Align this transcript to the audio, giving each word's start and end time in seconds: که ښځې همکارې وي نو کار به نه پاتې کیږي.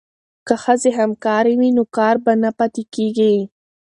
که 0.47 0.55
ښځې 0.63 0.91
همکارې 0.99 1.53
وي 1.59 1.69
نو 1.77 1.83
کار 1.97 2.15
به 2.23 2.33
نه 2.43 2.49
پاتې 2.57 2.83
کیږي. 2.95 3.35